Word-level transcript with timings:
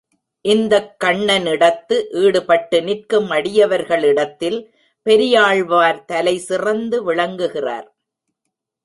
இந்தக் 0.45 0.95
கண்ணனிடத்து 1.03 1.97
ஈடுபட்டு 2.11 2.81
நிற்கும் 2.81 3.29
அடியவர்களிடத்தில் 3.31 4.57
பெரியாழ்வார் 5.05 6.05
தலைசிறந்து 6.05 7.03
விளங்குகிறார். 7.03 7.87